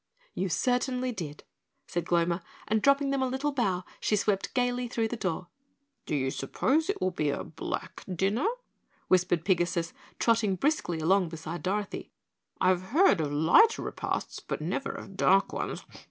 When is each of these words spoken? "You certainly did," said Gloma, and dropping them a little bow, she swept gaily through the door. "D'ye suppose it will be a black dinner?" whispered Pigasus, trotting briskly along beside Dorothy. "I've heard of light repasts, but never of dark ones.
"You 0.33 0.49
certainly 0.49 1.11
did," 1.11 1.43
said 1.85 2.05
Gloma, 2.07 2.41
and 2.67 2.81
dropping 2.81 3.11
them 3.11 3.21
a 3.21 3.27
little 3.27 3.51
bow, 3.51 3.83
she 3.99 4.15
swept 4.15 4.55
gaily 4.55 4.87
through 4.87 5.09
the 5.09 5.15
door. 5.15 5.49
"D'ye 6.07 6.29
suppose 6.29 6.89
it 6.89 6.99
will 6.99 7.11
be 7.11 7.29
a 7.29 7.43
black 7.43 8.03
dinner?" 8.11 8.47
whispered 9.09 9.45
Pigasus, 9.45 9.93
trotting 10.17 10.55
briskly 10.55 10.97
along 10.97 11.29
beside 11.29 11.61
Dorothy. 11.61 12.09
"I've 12.59 12.81
heard 12.81 13.21
of 13.21 13.31
light 13.31 13.77
repasts, 13.77 14.39
but 14.39 14.59
never 14.59 14.89
of 14.89 15.15
dark 15.15 15.53
ones. 15.53 15.85